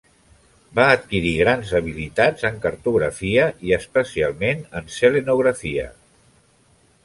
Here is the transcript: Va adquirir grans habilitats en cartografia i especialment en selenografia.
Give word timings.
Va 0.77 0.85
adquirir 0.93 1.33
grans 1.41 1.73
habilitats 1.79 2.47
en 2.49 2.57
cartografia 2.65 3.45
i 3.69 3.77
especialment 3.79 4.67
en 4.81 4.93
selenografia. 4.99 5.89